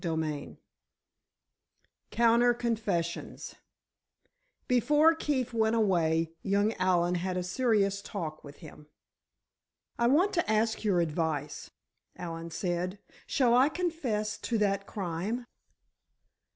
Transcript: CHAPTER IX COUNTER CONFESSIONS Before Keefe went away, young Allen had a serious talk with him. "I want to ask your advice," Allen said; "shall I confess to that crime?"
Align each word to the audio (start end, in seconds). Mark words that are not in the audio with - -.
CHAPTER 0.03 0.25
IX 0.25 0.55
COUNTER 2.09 2.53
CONFESSIONS 2.55 3.53
Before 4.67 5.13
Keefe 5.13 5.53
went 5.53 5.75
away, 5.75 6.31
young 6.41 6.73
Allen 6.79 7.13
had 7.13 7.37
a 7.37 7.43
serious 7.43 8.01
talk 8.01 8.43
with 8.43 8.55
him. 8.65 8.87
"I 9.99 10.07
want 10.07 10.33
to 10.33 10.51
ask 10.51 10.83
your 10.83 11.01
advice," 11.01 11.69
Allen 12.15 12.49
said; 12.49 12.97
"shall 13.27 13.53
I 13.53 13.69
confess 13.69 14.39
to 14.39 14.57
that 14.57 14.87
crime?" 14.87 15.45